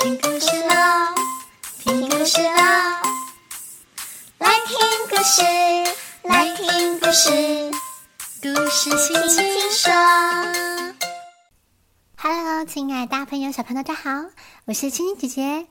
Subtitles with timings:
[0.00, 1.12] 听故事喽，
[1.80, 2.52] 听故事喽，
[4.38, 4.78] 来听
[5.10, 5.42] 故事，
[6.22, 7.28] 来听故事，
[8.40, 9.92] 故事轻轻说。
[12.16, 14.30] Hello，亲爱的大朋友、小朋友，大家好，
[14.66, 15.66] 我是青青姐姐。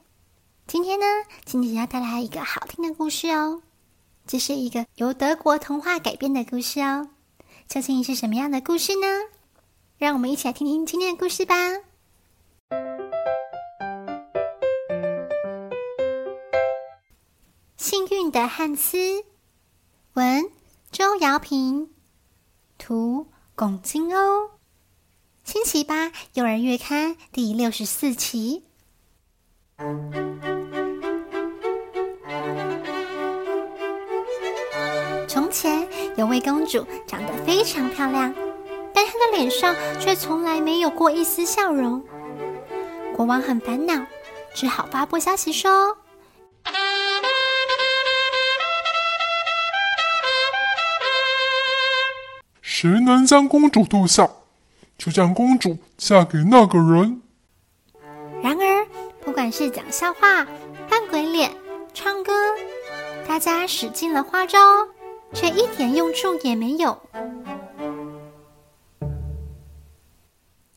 [0.67, 1.05] 今天呢，
[1.45, 3.61] 青青姐姐要带来一个好听的故事哦。
[4.27, 7.07] 这是一个由德国童话改编的故事哦。
[7.69, 9.07] 究竟是什么样的故事呢？
[9.97, 11.55] 让我们一起来听听今天的故事吧。
[17.89, 18.97] 幸运的汉斯，
[20.11, 20.51] 文
[20.91, 21.89] 周瑶平，
[22.77, 24.49] 图龚金欧，
[25.45, 28.65] 星期八幼儿月刊第六十四期。
[35.29, 38.35] 从前有位公主，长得非常漂亮，
[38.93, 42.03] 但她的脸上却从来没有过一丝笑容。
[43.15, 44.05] 国王很烦恼，
[44.53, 45.97] 只好发布消息说。
[52.79, 54.43] 谁能将公主逗笑，
[54.99, 57.23] 就将公主嫁给那个人。
[58.43, 58.85] 然而，
[59.19, 60.45] 不管是讲笑话、
[60.87, 61.51] 扮鬼脸、
[61.95, 62.31] 唱歌，
[63.27, 64.59] 大家使尽了花招，
[65.33, 67.01] 却一点用处也没有。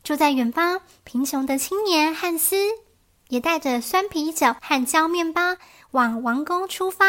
[0.03, 2.57] 住在远方贫穷的青年汉斯，
[3.29, 5.59] 也带着酸啤酒和焦面包
[5.91, 7.05] 往王宫出发。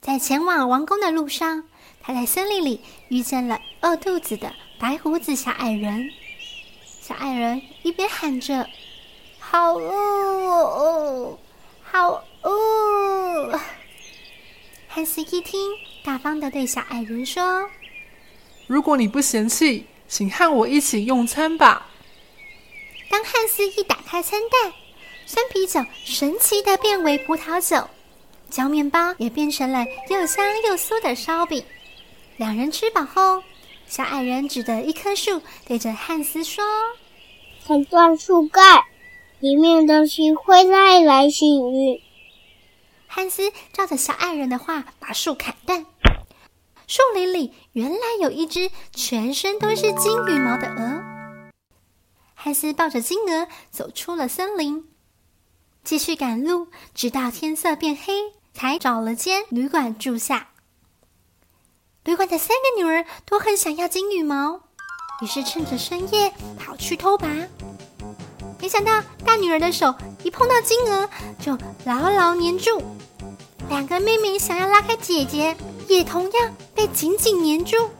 [0.00, 1.64] 在前往王宫的路上。
[2.06, 6.08] 他在森林里遇见了饿肚子的白胡子小矮人。
[7.00, 8.64] 小矮人一边喊着
[9.40, 11.36] ：“好饿，
[11.82, 13.60] 好饿！”
[14.86, 15.60] 汉斯一听，
[16.04, 17.68] 大方的对小矮人说
[18.68, 21.88] ：“如果你不嫌弃，请和我一起用餐吧。”
[23.10, 24.72] 当汉斯一打开餐袋，
[25.26, 27.90] 酸啤酒神奇的变为葡萄酒，
[28.48, 31.64] 焦面包也变成了又香又酥的烧饼。
[32.36, 33.42] 两人吃饱后，
[33.86, 36.62] 小矮人指着一棵树，对着汉斯说
[37.66, 38.82] ：“砍断树干，
[39.40, 42.02] 里面的东西会带来幸运。”
[43.08, 45.86] 汉斯照着小矮人的话，把树砍断。
[46.86, 51.02] 树林里原来有一只全身都是金羽毛的鹅。
[52.34, 54.84] 汉斯抱着金鹅走出了森林，
[55.82, 58.12] 继续赶路，直到天色变黑，
[58.52, 60.50] 才找了间旅馆住下。
[62.06, 64.60] 旅馆的三个女儿都很想要金羽毛，
[65.20, 67.26] 于是趁着深夜跑去偷拔。
[68.60, 71.08] 没想到大女儿的手一碰到金鹅，
[71.40, 72.80] 就牢牢粘住；
[73.68, 75.56] 两个妹妹想要拉开姐姐，
[75.88, 77.90] 也同样被紧紧粘住。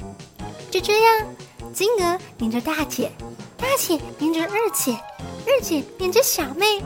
[0.71, 1.27] 就这样，
[1.75, 3.11] 金鹅粘着大姐，
[3.57, 4.97] 大姐粘着二姐，
[5.49, 6.81] 二姐粘着小妹，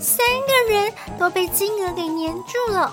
[0.00, 2.92] 三个人都被金鹅给粘住了。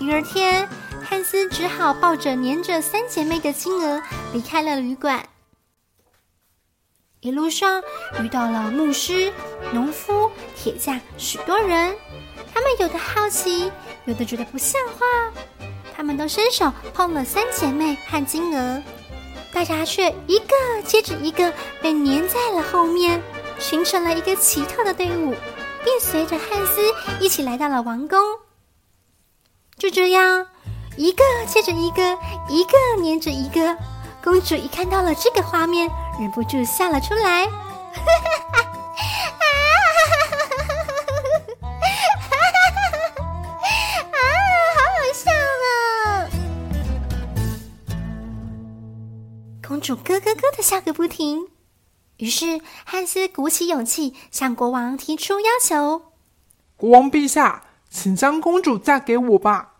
[0.00, 0.68] 第二天。
[1.08, 4.02] 汉斯只好抱着粘着三姐妹的金鹅
[4.34, 5.26] 离开了旅馆。
[7.20, 7.82] 一路上
[8.22, 9.32] 遇到了牧师、
[9.72, 11.96] 农夫、铁匠，许多人。
[12.52, 13.72] 他们有的好奇，
[14.04, 15.32] 有的觉得不像话。
[15.96, 18.82] 他们都伸手碰了三姐妹和金鹅，
[19.50, 20.54] 大家却一个
[20.84, 23.18] 接着一个被粘在了后面，
[23.58, 25.34] 形成了一个奇特的队伍，
[25.82, 26.82] 并随着汉斯
[27.18, 28.20] 一起来到了王宫。
[29.78, 30.46] 就这样。
[30.98, 32.72] 一个接着一个，一个
[33.04, 33.78] 粘着一个。
[34.20, 35.88] 公主一看到了这个画面，
[36.18, 37.46] 忍不住笑了出来。
[37.46, 37.52] 哈
[37.94, 38.02] 哈
[38.52, 38.58] 哈！
[39.30, 39.38] 啊
[44.10, 44.18] 啊！
[44.74, 45.30] 好好笑
[46.10, 46.28] 啊！
[49.64, 51.46] 公主咯咯咯的笑个不停。
[52.16, 56.02] 于是汉斯鼓起勇气向国王提出要求
[56.76, 59.74] ：“国王陛下，请将公主嫁给我吧。”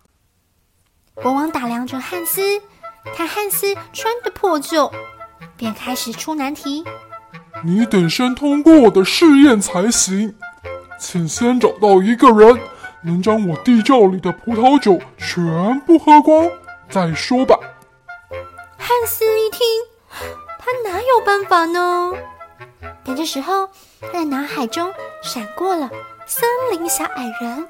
[1.21, 2.41] 国王打量着汉斯，
[3.15, 4.91] 看汉斯穿的破旧，
[5.57, 6.85] 便开始出难题
[7.65, 10.37] ：“你得先通过我的试验才行，
[10.99, 12.61] 请先找到一个人，
[13.03, 16.49] 能将我地窖里的葡萄酒全部喝光
[16.89, 17.59] 再说吧。”
[18.79, 19.61] 汉斯一听，
[20.59, 22.13] 他哪有办法呢？
[23.05, 23.69] 但这时候，
[24.01, 25.91] 他的脑海中闪过了
[26.27, 27.67] 森林小矮人。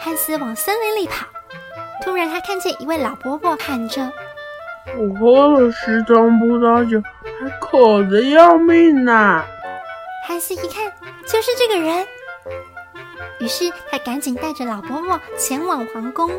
[0.00, 1.26] 汉斯往森林里跑。
[2.02, 4.10] 突然，他看见一位老伯伯喊着
[4.98, 7.00] ：“我喝了十桶葡萄酒，
[7.40, 9.44] 还渴得要命呢。”
[10.26, 10.90] 汉斯一看，
[11.26, 12.06] 就是这个人。
[13.38, 16.30] 于是他赶紧带着老伯伯前往皇宫。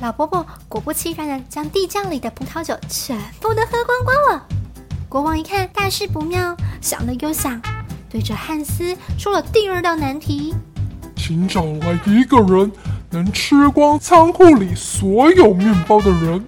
[0.00, 4.46] 老伯伯果不其然的将地窖里的葡萄酒全部都喝光光了。
[5.08, 7.60] 国王一看大事不妙，想了又想，
[8.08, 10.54] 对着汉斯出了第二道难题。
[11.30, 12.72] 请找来一个人
[13.10, 16.44] 能吃光仓库里所有面包的人。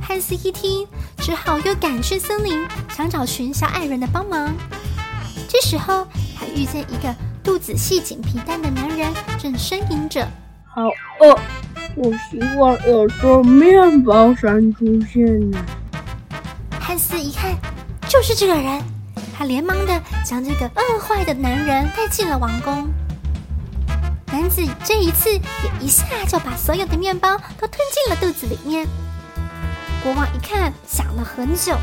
[0.00, 4.50] 汉斯一听，只好又赶去森林，想找寻小矮人的帮忙。
[5.46, 7.14] 这时候，他遇见一个
[7.44, 10.26] 肚子系紧皮带的男人，正呻吟着
[10.64, 10.84] ：“好
[11.20, 11.38] 饿，
[11.94, 15.62] 我希望有座面包山出现呢。”
[16.80, 17.54] 汉斯一看，
[18.08, 18.82] 就是这个人，
[19.36, 22.88] 他连忙的将这个饿坏的男人带进了王宫。
[24.36, 25.40] 男子这一次也
[25.80, 28.86] 一下就把所有的面包都吞进了肚子里面。
[30.02, 31.74] 国王一看，想了很久，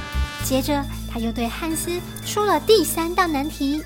[0.46, 3.84] 接着他又对汉斯出了第三道难题：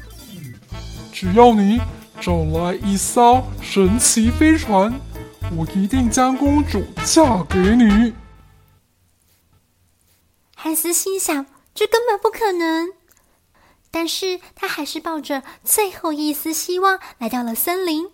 [1.14, 1.80] 只要你
[2.20, 5.00] 找来一艘神奇飞船，
[5.56, 8.14] 我一定将公主嫁给你。
[10.58, 12.90] 汉斯心想，这根本不可能，
[13.90, 18.10] 但是他还是抱着最后一丝希望来到了森林，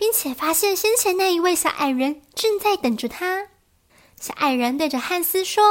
[0.00, 3.48] 并且发现先前那一位小矮人正在等着他。
[4.18, 5.62] 小矮人对着汉斯说：“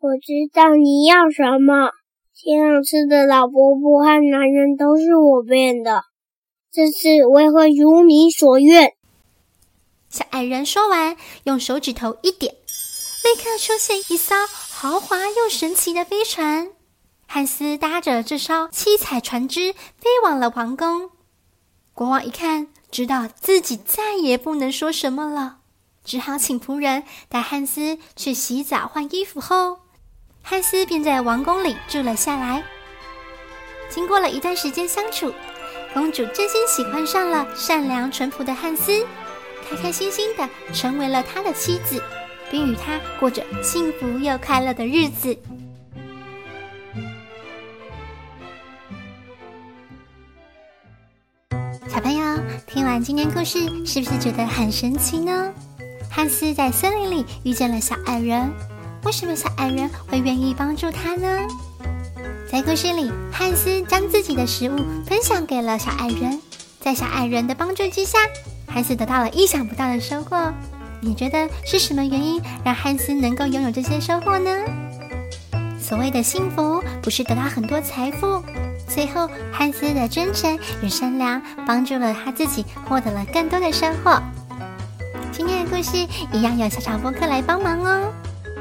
[0.00, 1.92] 我知道你要什么。
[2.34, 6.02] 天上吃的老婆婆和男人都是我变的。
[6.72, 8.94] 这次我也会如你所愿。”
[10.10, 16.72] 小矮人说完，用手指头一点，立刻出现一艘豪华又神奇的飞船。
[17.28, 21.10] 汉斯搭着这艘七彩船只飞往了王宫。
[21.92, 25.56] 国王一看，知道自己再也不能说什么了。
[26.04, 29.80] 只好请仆人带汉斯去洗澡换衣服后，
[30.44, 32.62] 汉斯便在王宫里住了下来。
[33.90, 35.34] 经过了一段时间相处，
[35.92, 39.04] 公主真心喜欢上了善良淳朴的汉斯，
[39.68, 42.00] 开开心心的成为了他的妻子，
[42.48, 45.36] 并与他过着幸福又快乐的日子。
[52.74, 55.52] 听完今天故事，是不是觉得很神奇呢？
[56.10, 58.50] 汉斯在森林里遇见了小矮人，
[59.04, 61.46] 为什么小矮人会愿意帮助他呢？
[62.50, 66.40] 在故事里，汉斯将自己的食物分享给了小矮人，
[66.80, 68.18] 在小矮人的帮助之下，
[68.66, 70.52] 汉斯得到了意想不到的收获。
[71.00, 74.50] 你觉得是什么原因让汉斯能够拥有这些收获呢？
[75.80, 78.42] 所谓的幸福，不是得到很多财富，
[78.94, 84.22] 最后汉斯的真诚与善良帮助了他自己，获得了更多的收获。
[85.32, 88.12] 今天的故事一样有小小播客来帮忙哦。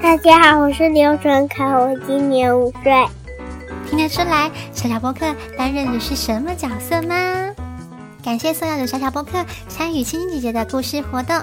[0.01, 2.91] 大家好，我是刘纯凯，我今年五岁。
[3.87, 5.19] 听得出来，小小播客
[5.55, 7.15] 担任的是什么角色吗？
[8.23, 11.39] 感谢所有的小小播客参与青青姐姐的故事活动。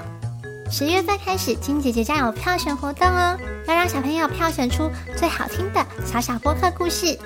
[0.69, 3.39] 十月份开始，青青姐姐将有票选活动哦，
[3.69, 7.17] 要让小朋友票选出最好听的小小播客故事。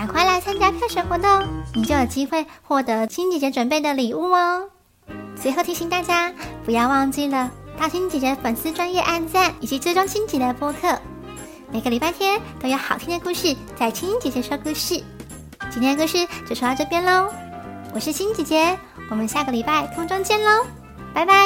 [0.00, 4.70] 赶快来参加票选活动，你就有机会获得青姐姐准备的礼物哦。
[5.36, 6.32] 最后提醒大家，
[6.64, 10.98] 不要忘记了大青姐姐粉丝专业按赞以及追踪青姐的播客。
[11.70, 15.04] 每个礼拜天都有好听的故事在青姐姐说故事。
[15.70, 17.30] 今天的故事就说到这边喽，
[17.94, 18.78] 我是青姐姐，
[19.10, 20.64] 我们下个礼拜空中见喽，
[21.12, 21.44] 拜拜。